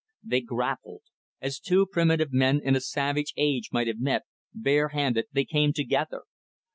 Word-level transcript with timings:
They 0.23 0.41
grappled. 0.41 1.03
As 1.41 1.59
two 1.59 1.85
primitive 1.85 2.33
men 2.33 2.59
in 2.63 2.75
a 2.75 2.79
savage 2.81 3.35
age 3.37 3.69
might 3.71 3.85
have 3.85 3.99
met, 3.99 4.23
bare 4.51 4.87
handed, 4.89 5.25
they 5.31 5.45
came 5.45 5.73
together. 5.73 6.23